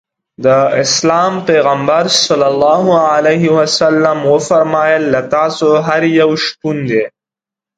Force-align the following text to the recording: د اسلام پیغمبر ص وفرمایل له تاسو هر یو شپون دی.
د 0.45 0.47
اسلام 0.83 1.33
پیغمبر 1.49 2.03
ص 2.21 2.21
وفرمایل 4.31 5.03
له 5.13 5.21
تاسو 5.35 5.67
هر 5.87 6.01
یو 6.21 6.31
شپون 6.45 6.77
دی. 6.89 7.03